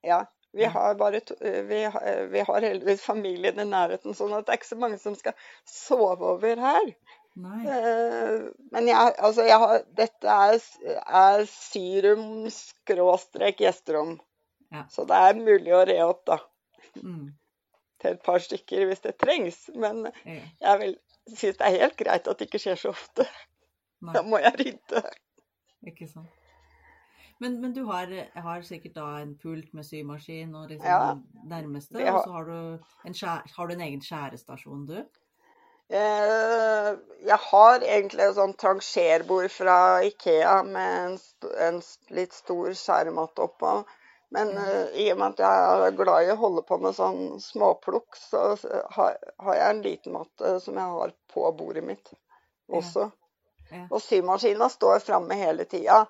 [0.06, 0.20] Ja.
[0.54, 4.54] Vi har, bare to, vi, har- vi har heldigvis familien i nærheten, sånn at det
[4.54, 5.34] er ikke så mange som skal
[5.66, 6.92] sove over her.
[7.42, 7.60] Nei.
[7.70, 10.62] Eh, Men jeg, altså jeg har, dette er,
[11.24, 14.16] er syrum skråstrek gjesterom.
[14.74, 14.86] Ja.
[14.94, 16.40] Så det er mulig å re opp da,
[17.02, 17.34] Mm.
[18.02, 19.70] til et par stykker hvis det trengs.
[19.74, 20.98] Men jeg vil
[21.38, 23.26] synes det er helt greit at det ikke skjer så ofte.
[24.14, 25.02] Da må jeg rydde.
[25.88, 26.30] ikke sant.
[27.40, 31.14] Men, men du har, har sikkert da en pult med symaskin og liksom Ja.
[31.48, 34.98] nærmeste, har- og så har du, en skjære, har du en egen skjærestasjon, du?
[35.90, 36.90] Eh,
[37.28, 41.82] Jeg har egentlig et sånt trangerbord fra Ikea med en, st- en
[42.16, 43.72] litt stor skjæremat oppå.
[44.32, 44.66] Men Ja.
[44.66, 48.16] eh, i og med at jeg er glad i å holde på med sånn småplukk,
[48.16, 48.44] så
[48.92, 52.12] har, har jeg en liten matte som jeg har på bordet mitt
[52.70, 53.08] også.
[53.72, 53.88] Ja.
[53.90, 56.04] Og symaskina står framme hele tida.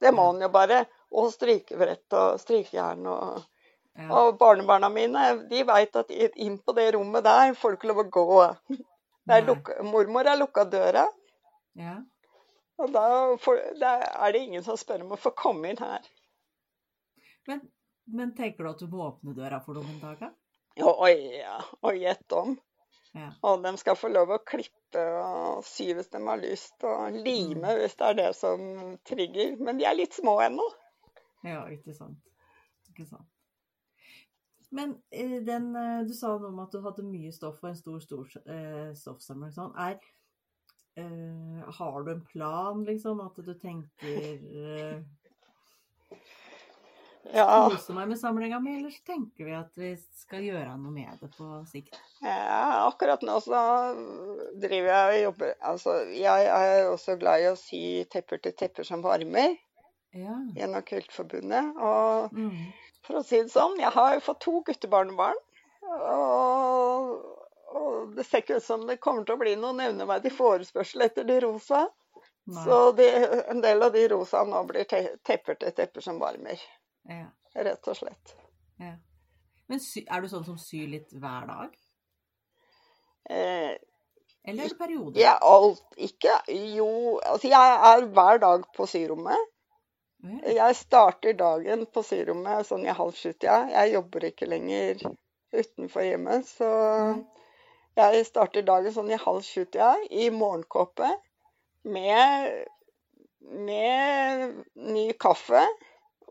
[0.00, 0.32] Det må Ja.
[0.32, 0.86] den jo bare.
[1.14, 3.42] Og strykebrett og strykejern og
[3.96, 4.08] Ja.
[4.10, 8.00] Og barnebarna mine de veit at inn på det rommet der får du ikke lov
[8.02, 8.56] å gå.
[9.30, 11.06] Er lukka, mormor har lukka døra,
[11.78, 11.94] ja.
[12.76, 16.00] og da, får, er det ingen som spør om å få komme inn her.
[17.50, 17.64] Men,
[18.04, 20.20] men tenker du at du må åpne døra for dem en dag?
[20.20, 20.30] da?
[20.78, 21.58] Ja.
[21.80, 22.56] Og gjett om.
[23.14, 23.28] Ja.
[23.46, 27.76] Og de skal få lov å klippe og sy hvis de har lyst, og lime
[27.78, 28.64] hvis det er det som
[29.06, 29.54] trigger.
[29.62, 30.66] Men de er litt små ennå.
[31.46, 32.18] ja, ikke sant.
[32.90, 33.30] Ikke sant.
[34.74, 37.78] Men eh, den, eh, du sa noe om at du hadde mye stoff og en
[37.78, 39.52] stor, stor eh, stoffsamling.
[39.54, 39.74] Sånn.
[39.78, 40.00] Er,
[40.98, 43.22] eh, har du en plan, liksom?
[43.22, 44.96] At du tenker eh,
[47.32, 50.92] Ja, kose meg med samlinga mi, eller så tenker vi at vi skal gjøre noe
[50.92, 51.96] med det på sikt?
[52.20, 53.60] ja, akkurat nå så
[54.60, 57.80] driver jeg og jobber Altså, jeg er også glad i å sy
[58.12, 59.56] tepper til tepper som varmer
[60.14, 60.36] Ja.
[60.54, 61.72] gjennom Kultforbundet.
[61.80, 62.72] Og Mm.
[63.02, 65.40] for å si det sånn, jeg har jo fått to guttebarnebarn.
[65.82, 67.10] Og,
[67.74, 71.24] og det ser ikke ut som det kommer til å bli noen nevneverdig forespørsel etter
[71.28, 71.86] de rosa.
[72.46, 72.62] Nei.
[72.64, 73.08] Så de,
[73.50, 76.60] en del av de rosa nå blir te tepper til tepper som varmer.
[77.08, 77.26] Ja.
[77.54, 78.36] Rett og slett.
[78.80, 78.94] Ja.
[79.70, 81.74] Men er du sånn som syr litt hver dag?
[83.30, 83.74] Eh,
[84.44, 85.20] Eller er det perioder?
[85.20, 86.88] jeg er alt ikke Jo,
[87.24, 89.50] altså jeg er hver dag på syrommet.
[90.24, 90.40] Mm.
[90.56, 93.68] Jeg starter dagen på syrommet sånn i halv sju-tida.
[93.72, 95.00] Jeg jobber ikke lenger
[95.54, 96.68] utenfor hjemmet, så
[97.96, 101.10] jeg starter dagen sånn i halv sju-tida i morgenkåpe
[101.84, 102.64] med,
[103.68, 105.62] med ny kaffe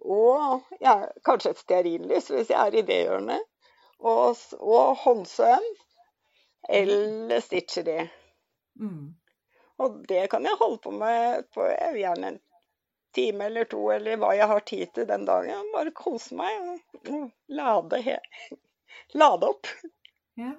[0.04, 3.44] og ja, kanskje et stearinlys hvis jeg er i det hjørnet,
[4.04, 5.68] og, og håndsøm
[6.70, 8.08] eller stitcheri.
[8.80, 9.14] Mm.
[9.84, 12.42] Og det kan jeg holde på med på gjerne en
[13.16, 15.72] time eller to, eller hva jeg har tid til den dagen.
[15.74, 18.20] Bare kose meg og lade,
[19.14, 19.70] lade opp,
[20.36, 20.56] Ja.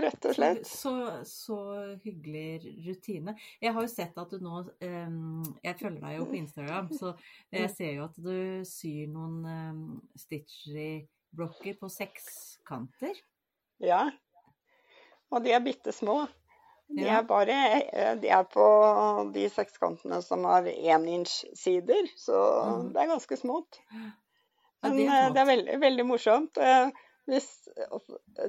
[0.00, 0.66] Rett og slett.
[0.66, 0.94] så,
[1.28, 1.58] så
[2.04, 3.34] hyggelig rutine.
[3.60, 7.14] Jeg har jo sett at du nå um, Jeg følger deg jo på Instagram, så
[7.54, 8.36] jeg ser jo at du
[8.68, 9.82] syr noen um,
[10.18, 13.20] stitchery-blokker på sekskanter.
[13.82, 14.06] Ja.
[15.32, 16.22] Og de er bitte små.
[16.92, 17.54] De er bare
[17.88, 18.64] eh, De er på
[19.32, 22.90] de sekskantene som har éninch-sider, så mm.
[22.92, 23.80] det er ganske smått.
[23.92, 24.10] Ja,
[24.82, 26.60] Men det eh, er det er veldig, veldig morsomt.
[27.28, 27.68] Eh, Hvis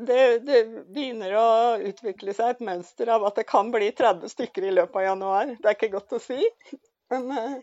[0.08, 0.62] det, det
[0.94, 4.96] begynner å utvikle seg et mønster av at det kan bli 30 stykker i løpet
[4.96, 5.56] av januar.
[5.60, 6.42] Det er ikke godt å si.
[7.14, 7.58] Men eh,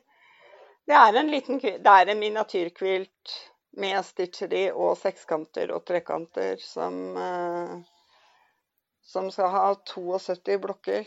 [0.86, 3.38] det er en liten Det er en miniatyrkvilt
[3.80, 7.74] med stitcheri og sekskanter og trekanter som eh,
[9.10, 11.06] som skal ha 72 blokker.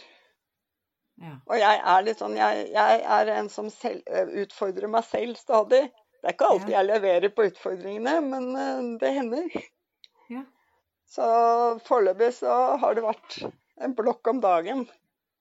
[1.22, 1.36] Ja.
[1.46, 5.38] Og jeg er litt sånn Jeg, jeg er en som selv, eh, utfordrer meg selv
[5.40, 5.86] stadig.
[6.24, 9.58] Det er ikke alltid jeg leverer på utfordringene, men eh, det hender.
[10.34, 10.44] Ja.
[11.14, 11.26] Så
[11.86, 13.40] foreløpig så har det vært
[13.84, 14.86] en blokk om dagen.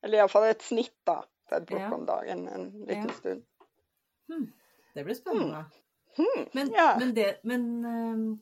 [0.02, 1.20] Eller iallfall et snitt, da.
[1.48, 1.94] på En blokk Ja.
[1.94, 3.12] om dagen en liten Ja.
[3.18, 3.42] stund.
[4.30, 4.52] Hmm.
[4.94, 5.64] det blir spennende.
[6.16, 6.96] Hmm, Men, ja.
[6.98, 8.40] men, det, men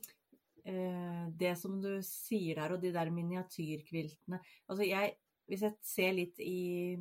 [0.65, 5.15] eh, det som du sier der, og de der miniatyrkviltene altså jeg,
[5.51, 6.95] Hvis jeg ser litt i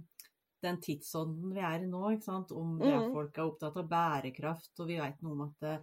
[0.62, 2.50] den tidsånden vi er i nå, ikke sant?
[2.52, 3.12] om det at Mhm.
[3.14, 5.78] folk er opptatt av bærekraft, og vi vet noe om at eh,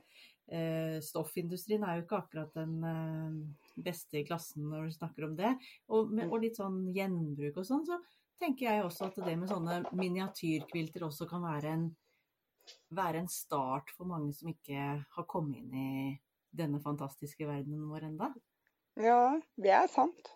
[1.04, 5.54] stoffindustrien er jo ikke akkurat den eh, beste i klassen når du snakker om det,
[5.92, 8.00] og, og litt sånn gjenbruk og sånn, så
[8.40, 11.88] tenker jeg også at det med sånne miniatyrkvilter også kan være en
[12.92, 16.16] være en start for mange som ikke har kommet inn i
[16.58, 18.32] denne fantastiske verdenen vår enda.
[19.00, 20.34] ja, det er sant.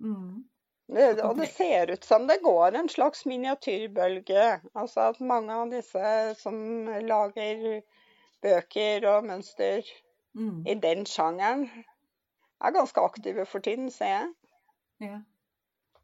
[0.00, 0.46] Mm.
[0.88, 4.44] Det, og det ser ut som det går en slags miniatyrbølge.
[4.72, 7.82] Altså at mange av disse som lager
[8.44, 9.82] bøker og mønster
[10.38, 10.66] Mm.
[10.66, 11.64] i den sjangeren,
[12.60, 14.28] er ganske aktive for tiden, ser jeg.
[15.00, 15.18] Ja.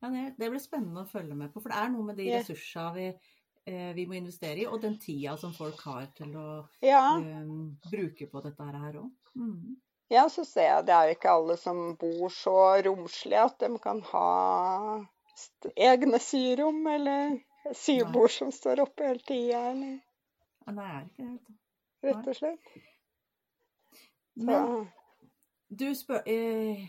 [0.02, 2.26] ja det, det blir spennende å følge med på, for det er noe med de
[2.32, 3.06] ressursene vi,
[3.70, 6.48] eh, vi må investere i, og den tida som folk har til å
[6.82, 7.54] Ja, eh,
[7.90, 9.10] bruke på dette her òg.
[9.38, 9.76] Mm.
[10.10, 13.70] ja, så ser jeg det er jo ikke alle som bor så romslig at de
[13.82, 14.28] kan ha
[15.76, 17.38] egne syrom, eller
[17.74, 20.00] sybord som står oppe hele tida, eller
[20.64, 21.60] Nei, det er ikke det?
[22.06, 22.74] Rett og slett.
[24.34, 24.86] Så, Men
[25.70, 26.84] du spør eh,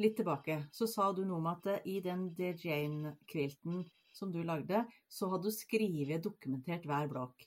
[0.00, 4.40] Litt tilbake, så sa du noe om at eh, i den The Jane-kvilten som du
[4.46, 7.44] lagde, så hadde du skrevet dokumentert hver blokk.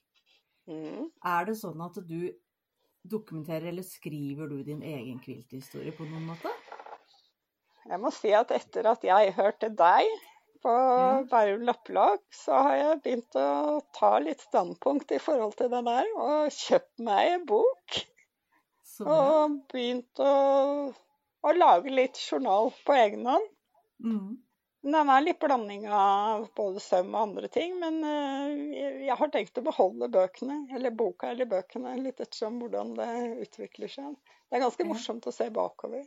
[0.67, 1.10] mm.
[1.28, 2.32] Er det sånn at du
[3.08, 6.52] dokumenterer eller skriver du din egen kvilthistorie på noen måte?
[7.88, 10.08] Jeg må si at etter at jeg hørte deg
[10.63, 11.22] på Ja.
[11.32, 16.10] Bærum Lappelag, så har jeg begynt å ta litt standpunkt i forhold til det der,
[16.17, 18.00] og kjøpt meg en bok.
[18.88, 19.06] Så.
[19.06, 20.34] Og begynt å,
[21.44, 23.50] å lage litt journal på egen hånd.
[24.04, 24.36] Mm.
[24.88, 29.58] Den er litt blanding av både søm og andre ting, men eh, jeg- har tenkt
[29.60, 33.10] å beholde bøkene, eller boka eller bøkene, litt ettersom hvordan det
[33.48, 34.15] utvikler seg.
[34.48, 36.06] Det er ganske morsomt å se bakover.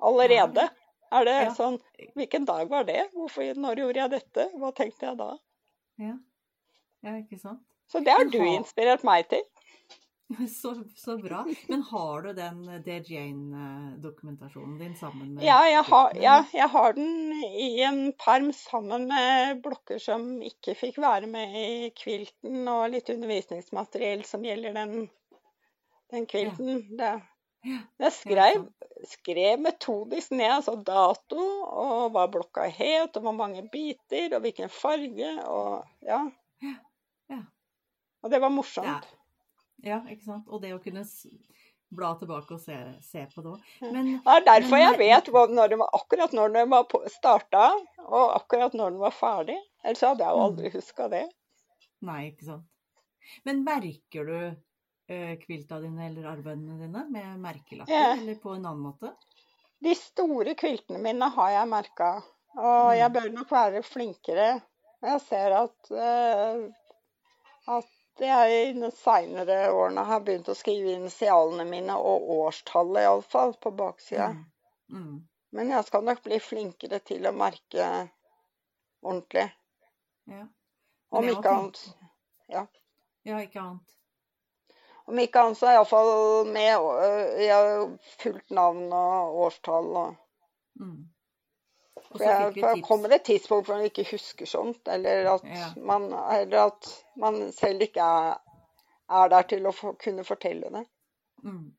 [0.00, 0.68] Allerede
[1.12, 1.54] er det Ja.
[1.56, 1.78] sånn
[2.16, 3.10] Hvilken dag var det?
[3.14, 4.48] Hvorfor, når gjorde jeg dette?
[4.58, 5.30] Hva tenkte jeg da?
[6.00, 6.16] Ja.
[7.04, 7.62] ja, ikke sant?
[7.90, 9.42] Så det har du inspirert meg til.
[10.46, 11.40] Så, så bra.
[11.66, 16.92] Men har du den The Jane-dokumentasjonen din sammen med Ja jeg, har, ja, jeg har
[16.94, 22.92] den i en perm sammen med blokker som ikke fikk være med i kvilten, og
[22.94, 25.10] litt undervisningsmateriell som gjelder den
[26.10, 26.86] den kvilten.
[26.98, 27.20] Det, Ja,
[27.64, 28.66] jeg skrev,
[29.10, 34.72] skrev metodisk ned altså dato, og hva blokka het, og hvor mange biter, og hvilken
[34.72, 36.22] farge, og ja.
[36.64, 36.74] Ja,
[37.32, 37.40] ja.
[38.22, 39.08] Og det var morsomt.
[39.84, 40.48] Ja, ikke sant.
[40.48, 41.04] Og det å kunne
[41.90, 43.70] bla tilbake og se, se på det òg.
[43.80, 43.90] Ja.
[43.90, 47.66] Det er derfor Men- jeg vet når var, akkurat når den var starta,
[48.06, 49.58] og akkurat når den var ferdig.
[49.84, 51.24] Ellers hadde jeg jo aldri huska det.
[52.02, 52.66] Nei, ikke sant.
[53.44, 54.56] Men merker du
[55.44, 58.12] kvilta dine eller arbeidene dine med merkelapper, Ja.
[58.16, 59.12] eller på en annen måte?
[59.82, 62.10] De store kviltene mine har jeg merka,
[62.56, 63.14] og jeg Mm.
[63.16, 64.62] bør nok være flinkere.
[65.02, 66.68] Jeg ser at, uh,
[67.76, 73.54] at jeg i de seinere årene har begynt å skrive initialene mine, og årstallet iallfall,
[73.60, 74.28] på baksida.
[74.34, 74.44] Mm.
[74.92, 75.28] Mm.
[75.52, 78.10] Men jeg skal nok bli flinkere til å merke
[79.02, 79.50] ordentlig.
[80.28, 80.44] Ja.
[81.10, 81.80] Om ikke annet.
[82.50, 82.68] annet.
[83.24, 83.96] ja, ikke annet.
[85.08, 89.90] Om ikke annet så er iallfall med øh, Jeg har fullt navn og årstall.
[90.04, 90.16] Og,
[90.80, 91.08] Mm.
[92.10, 95.42] Og for jeg, for det kommer et tidspunkt hvor man ikke husker sånt, eller at,
[95.44, 95.66] Ja.
[95.76, 98.38] man, eller at man selv ikke er,
[99.10, 100.86] er der til å for, kunne fortelle det.
[101.44, 101.72] Mm.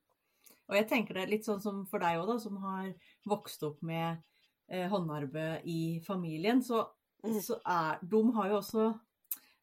[0.68, 2.92] Og jeg tenker det er litt sånn som for deg òg, da, som har
[3.28, 4.22] vokst opp med
[4.70, 6.62] eh, håndarbeid i familien.
[6.62, 6.86] Så,
[7.24, 7.40] Mm.
[7.40, 8.86] så er De har jo også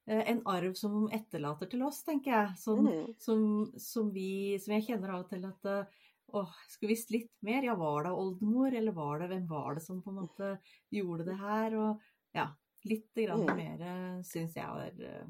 [0.10, 2.58] en arv som de etterlater til oss, tenker jeg.
[2.58, 3.16] Som, Mm.
[3.20, 5.88] som, som vi Som jeg kjenner av og til at å,
[6.32, 7.64] Åh, skulle visst litt mer.
[7.64, 10.60] Ja, var det oldemor, eller var det Hvem var det som på en måte
[10.94, 11.74] gjorde det her?
[11.76, 12.00] Og
[12.36, 12.48] ja,
[12.86, 13.56] litt grann Mm.
[13.58, 15.26] mer syns jeg eh,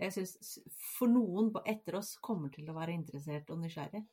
[0.00, 0.58] Jeg syns
[0.98, 4.04] for noen på- etter oss kommer til å være interessert og nysgjerrig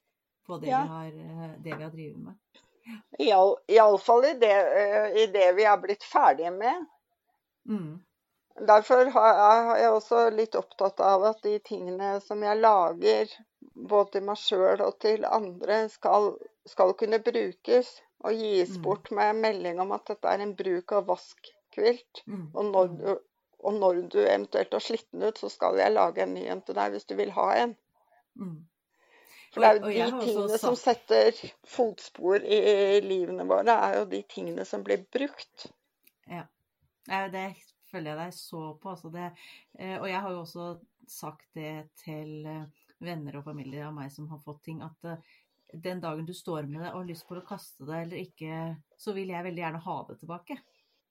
[0.47, 0.81] på det, Ja.
[0.81, 2.35] vi, har, eh, det vi har drevet med.
[3.69, 6.85] Iallfall i, det, øh, i det vi er blitt ferdige med.
[7.69, 8.01] Mm.
[8.55, 13.31] Derfor har jeg også litt opptatt av at de tingene som jeg lager,
[13.75, 16.29] både til meg sjøl og til andre, skal,
[16.69, 17.89] skal kunne brukes
[18.23, 18.81] og gis Mm.
[18.81, 22.23] bort med melding om at dette er en bruk av vaskkvilt.
[22.25, 22.47] Mm.
[22.53, 23.19] Og når, du,
[23.59, 26.61] og når du eventuelt har slitt den ut, så skal jeg lage en ny en
[26.61, 27.75] til deg hvis du vil ha en.
[28.39, 28.55] Mm.
[29.51, 31.37] For det er jo de tingene som setter
[31.67, 35.69] fotspor i livene våre, er jo de tingene som blir brukt.
[37.07, 37.49] Ja, det
[37.95, 38.91] følger jeg deg så på.
[38.93, 39.31] Altså det,
[39.79, 40.69] eh, og jeg har jo også
[41.09, 41.73] sagt det
[42.03, 45.35] til eh, venner og familie av meg som har fått ting, at eh,
[45.73, 48.75] den dagen du står med det og har lyst på å kaste det eller ikke,
[49.01, 50.59] så vil jeg veldig gjerne ha det tilbake.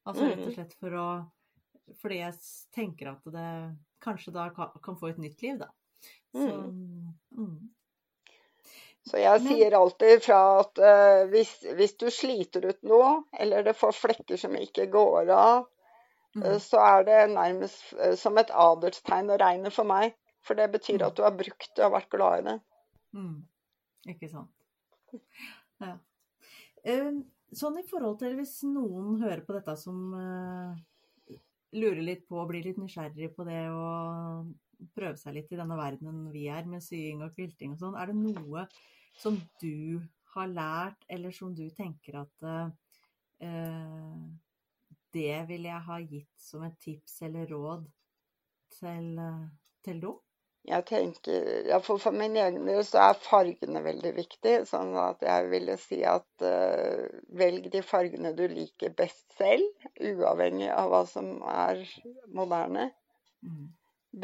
[0.04, 0.54] Altså rett og Mm.
[0.58, 1.08] slett for å
[2.00, 2.32] Fordi jeg
[2.72, 3.48] tenker at det
[4.00, 5.66] kanskje da kan, få et nytt liv, da.
[6.32, 6.54] Så
[7.36, 7.58] mm.
[9.04, 13.76] Så jeg sier alltid fra at uh, hvis, hvis du sliter ut noe, eller det
[13.76, 15.66] får flekker som ikke går av,
[16.34, 16.58] Mm.
[16.58, 20.16] så er det nærmest eh, som et adelstegn å regne for meg.
[20.44, 21.06] For det betyr Mm.
[21.06, 22.60] at du har brukt det og vært glad i det.
[23.14, 23.36] Mm.
[24.12, 24.50] Ikke sant.
[25.80, 25.94] Ja.
[26.84, 27.24] Um,
[27.54, 31.36] Sånn i forhold til hvis noen hører på dette som eh,
[31.78, 34.48] lurer litt på og blir litt nysgjerrig på det og
[34.96, 38.10] prøve seg litt i denne verdenen vi er, med sying og kvilting og sånn, er
[38.10, 38.66] det noe
[39.14, 40.00] som du
[40.34, 42.48] har lært, eller som du tenker at
[43.38, 44.18] eh,
[45.14, 47.86] det vil jeg ha gitt som et tips eller råd
[48.78, 49.42] til, eh,
[49.86, 50.20] til dem?
[50.64, 54.54] Jeg tenker, ja, for, for min egen del så er fargene veldig viktig.
[54.70, 57.02] Sånn at jeg ville si at uh,
[57.36, 61.82] velg de fargene du liker best selv, uavhengig av hva som er
[62.32, 62.86] moderne.
[63.44, 63.66] Mm.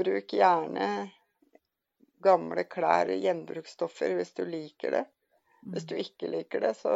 [0.00, 0.88] Bruk gjerne
[2.24, 5.04] gamle klær, gjenbruksstoffer, hvis du liker det.
[5.68, 6.94] Hvis du ikke liker det, så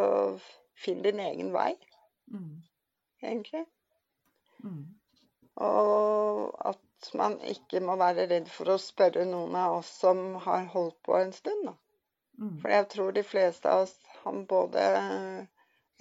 [0.73, 1.75] finn din egen vei,
[2.33, 2.63] Mm.
[3.21, 3.67] egentlig.
[4.63, 4.85] Mm.
[5.65, 10.69] Og at man ikke må være redd for å spørre noen av oss som har
[10.73, 11.67] holdt på en stund.
[11.69, 11.75] Da.
[12.41, 12.55] Mm.
[12.63, 14.85] For jeg tror de fleste av oss han både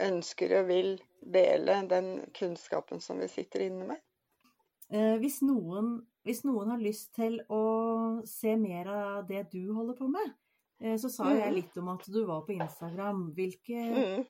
[0.01, 4.01] ønsker og vil dele den kunnskapen som vi sitter inne med.
[4.93, 5.95] Eh, hvis, noen,
[6.25, 7.63] hvis noen har lyst til å
[8.27, 10.33] se mer av det du holder på med,
[10.81, 11.35] eh, så sa mm.
[11.39, 13.27] jeg litt om at du var på Instagram.
[13.37, 14.25] Hvilke, Mm.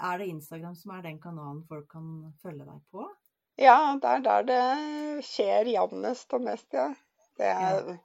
[0.00, 3.02] Er det Instagram som er den kanalen folk kan følge deg på?
[3.60, 6.88] Ja, det er der det skjer jevnest og mest, ja.
[7.36, 7.96] Det er,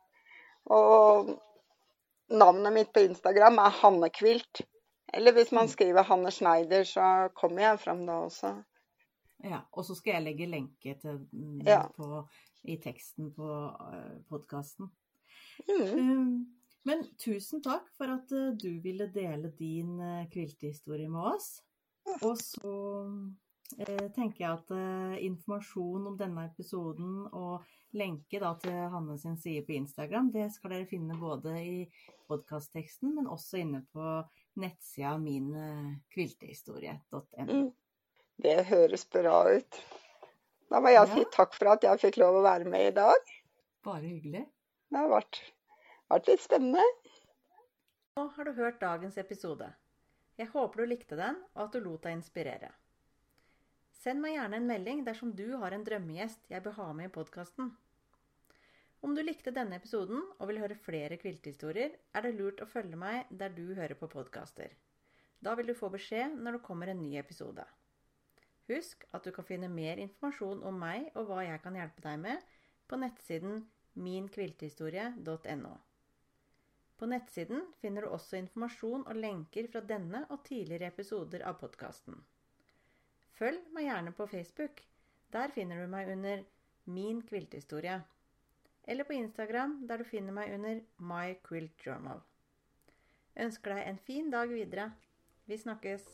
[0.71, 1.29] Og
[2.33, 4.61] navnet mitt på Instagram er Hanne Kvilt.
[5.13, 5.71] Eller hvis man Mm.
[5.71, 8.63] skriver Hanne Schneider, så kommer jeg fram da også.
[9.43, 11.27] Ja, Og så skal jeg legge lenke til
[11.65, 11.83] Ja.
[11.95, 12.27] på,
[12.63, 13.47] i teksten på
[13.79, 14.89] uh, podkasten.
[15.69, 16.45] Mm.
[16.85, 21.61] men tusen takk for at eh, du ville dele din uh, kviltehistorie med oss.
[22.21, 22.73] Og så
[23.05, 27.63] eh, tenker jeg at eh, informasjon om denne episoden og
[27.97, 31.89] lenke da til Hanne sin side på Instagram, det skal dere finne både i
[32.29, 34.05] podkastteksten, men også inne på
[34.61, 37.49] nettsida minkviltehistorie.no.
[37.49, 37.71] Mm.
[38.43, 39.81] Det høres bra ut.
[40.69, 41.15] Da må jeg Ja.
[41.15, 43.17] si takk for at jeg fikk lov å være med i dag.
[43.83, 44.45] Bare hyggelig.
[44.89, 45.41] Det har vært,
[46.09, 46.83] vært litt spennende.
[48.17, 49.73] Nå har du hørt dagens episode.
[50.37, 52.71] Jeg håper du likte den, og at du lot deg inspirere.
[54.05, 57.13] Send meg gjerne en melding dersom du har en drømmegjest jeg bør ha med i
[57.13, 57.71] podkasten.
[59.01, 62.99] Om du likte denne episoden og vil høre flere kviltehistorier, er det lurt å følge
[63.01, 64.75] meg der du hører på podkaster.
[65.41, 67.65] Da vil du få beskjed når det kommer en ny episode.
[68.69, 72.21] Husk at du kan finne mer informasjon om meg og hva jeg kan hjelpe deg
[72.27, 72.45] med,
[72.85, 73.65] på nettsiden
[74.05, 75.73] minkviltehistorie.no.
[77.01, 82.21] På nettsiden finner du også informasjon og lenker fra denne og tidligere episoder av podkasten.
[83.35, 84.81] Følg meg gjerne på Facebook.
[85.33, 86.43] Der finner du meg under
[86.85, 87.97] Min kvilthistorie.
[88.87, 92.21] Eller på Instagram, der du finner meg under My Quilt Journal.
[93.35, 94.91] Ønsker deg en fin dag videre.
[95.49, 96.05] Vi snakkes!